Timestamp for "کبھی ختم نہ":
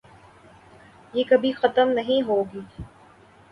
1.29-2.01